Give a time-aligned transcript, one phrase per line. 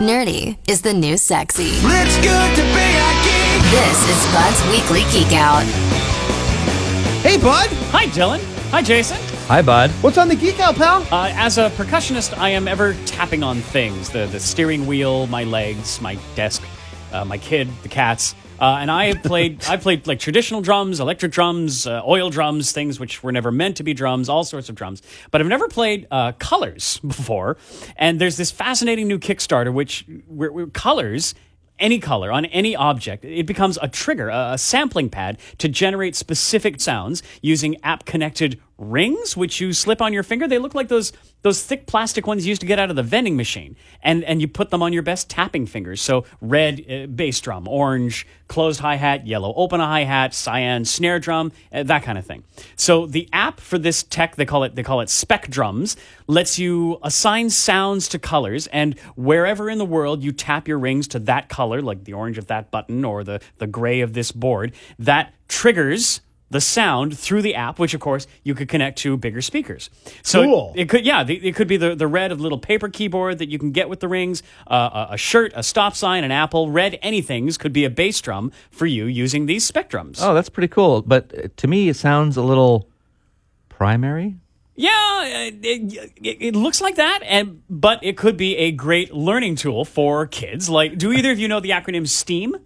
[0.00, 1.68] Nerdy is the new sexy.
[1.68, 3.62] It's good to be a geek.
[3.70, 5.62] This is Bud's Weekly Geek Out.
[7.22, 7.68] Hey, bud.
[7.92, 8.42] Hi, Dylan.
[8.70, 9.16] Hi, Jason.
[9.46, 9.92] Hi, bud.
[10.00, 11.06] What's on the Geek Out, pal?
[11.12, 15.44] Uh, as a percussionist, I am ever tapping on things the, the steering wheel, my
[15.44, 16.62] legs, my desk,
[17.12, 18.34] uh, my kid, the cats.
[18.60, 23.00] Uh, and I played, I played like traditional drums, electric drums, uh, oil drums, things
[23.00, 25.02] which were never meant to be drums, all sorts of drums.
[25.30, 27.56] But I've never played uh, colors before.
[27.96, 31.34] And there's this fascinating new Kickstarter, which where, where colors
[31.78, 36.80] any color on any object, it becomes a trigger, a sampling pad to generate specific
[36.80, 40.48] sounds using app connected rings, which you slip on your finger.
[40.48, 43.02] They look like those those thick plastic ones you used to get out of the
[43.02, 46.00] vending machine, and and you put them on your best tapping fingers.
[46.00, 50.84] So red uh, bass drum, orange closed hi hat, yellow open a hi hat, cyan
[50.84, 52.44] snare drum, uh, that kind of thing.
[52.76, 56.98] So the app for this tech, they call it they call it Specdrums, lets you
[57.02, 61.48] assign sounds to colors, and wherever in the world you tap your rings to that
[61.48, 65.32] color, like the orange of that button or the the gray of this board, that
[65.48, 69.90] triggers the sound through the app, which of course you could connect to bigger speakers.
[70.22, 70.72] So Cool.
[70.76, 73.48] it could, yeah, the, it could be the, the red of little paper keyboard that
[73.48, 76.70] you can get with the rings, uh, a, a shirt, a stop sign, an apple,
[76.70, 80.18] red anythings could be a bass drum for you using these Specdrums.
[80.20, 81.02] Oh, that's pretty cool.
[81.02, 82.88] But uh, to me, it sounds a little
[83.68, 84.36] primary.
[84.76, 89.14] Yeah, uh, it, it, it looks like that, and but it could be a great
[89.14, 90.68] learning tool for kids.
[90.68, 92.56] Like, do either of you know the acronym STEAM?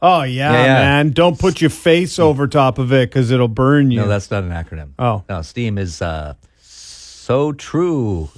[0.00, 0.74] Oh, yeah, Yeah, yeah.
[0.74, 1.10] man.
[1.10, 4.00] Don't put your face over top of it because it'll burn you.
[4.00, 4.90] No, that's not an acronym.
[4.98, 5.24] Oh.
[5.28, 5.42] no.
[5.42, 8.28] Steam is uh, so true.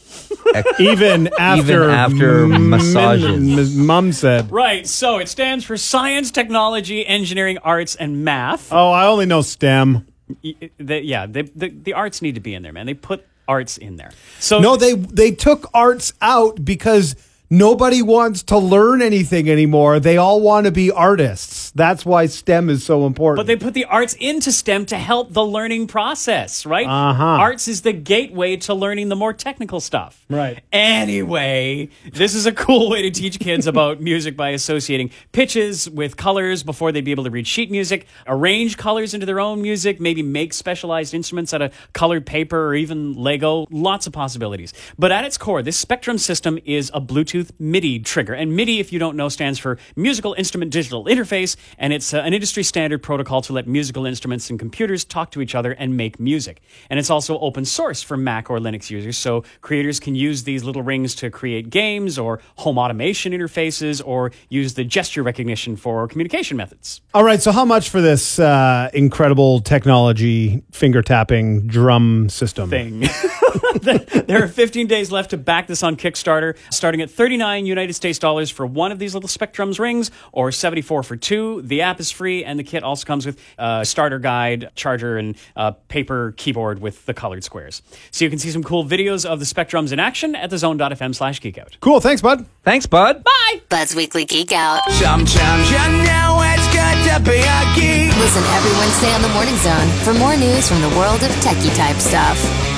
[0.79, 3.77] even after, after m- massages.
[3.79, 4.51] m- Mom said.
[4.51, 4.87] Right.
[4.87, 8.73] So it stands for Science, Technology, Engineering, Arts, and Math.
[8.73, 10.07] Oh, I only know STEM.
[10.43, 12.87] Y- the, yeah, they, the the arts need to be in there, man.
[12.87, 14.13] They put arts in there.
[14.39, 17.17] So No, they they took arts out because
[17.51, 20.01] nobody wants to learn anything anymore.
[20.01, 21.70] They all want to be artists.
[21.75, 23.37] That's why STEM is so important.
[23.37, 26.87] But they put the arts into STEM to help the learning process, right?
[26.87, 27.25] Uh-huh.
[27.25, 30.25] Arts is the gateway to learning the more technical stuff.
[30.29, 30.63] Right.
[30.73, 36.17] Anyway, this is a cool way to teach kids about music by associating pitches with
[36.17, 40.01] colors before they'd be able to read sheet music, arrange colors into their own music,
[40.01, 43.67] maybe make specialized instruments out of colored paper or even Lego.
[43.71, 44.73] Lots of possibilities.
[44.99, 48.35] But at its core, this Spectrum system is a Bluetooth MIDI trigger.
[48.35, 52.19] And MIDI, if you don't know, stands for Musical Instrument Digital Interface, and it's uh,
[52.19, 55.97] an industry standard protocol to let musical instruments and computers talk to each other and
[55.97, 56.63] make music.
[56.89, 60.65] And it's also open source for Mac or Linux users, so creators can use these
[60.65, 66.07] little rings to create games or home automation interfaces or use the gesture recognition for
[66.09, 67.01] communication methods.
[67.15, 67.41] all right.
[67.41, 72.71] So how much for this uh, incredible technology finger tapping drum system?
[72.71, 73.01] Thing.
[73.83, 78.19] there are 15 days left to back this on Kickstarter, starting at 39 United States
[78.19, 81.50] dollars for one of these little Specdrums rings, or 74 for two.
[81.59, 85.37] The app is free, and the kit also comes with a starter guide, charger, and
[85.57, 87.83] a paper keyboard with the colored squares.
[88.11, 91.41] So you can see some cool videos of the Specdrums in action at thezone.fm slash
[91.41, 91.81] geekout.
[91.81, 92.01] Cool.
[92.01, 92.47] Thanks, bud.
[92.63, 93.25] Thanks, bud.
[93.25, 93.61] Bye!
[93.69, 94.81] Bud's Weekly Geek Out.
[94.93, 98.17] Sometimes you know it's good to be a geek.
[98.17, 101.75] Listen every Wednesday on the Morning Zone for more news from the world of techie
[101.77, 102.70] type stuff.